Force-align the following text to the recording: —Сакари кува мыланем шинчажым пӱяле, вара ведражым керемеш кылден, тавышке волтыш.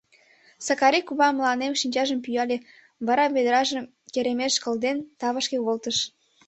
—Сакари 0.65 0.99
кува 1.07 1.27
мыланем 1.35 1.73
шинчажым 1.81 2.19
пӱяле, 2.25 2.57
вара 3.07 3.25
ведражым 3.35 3.85
керемеш 4.13 4.53
кылден, 4.63 4.97
тавышке 5.19 5.57
волтыш. 5.65 5.97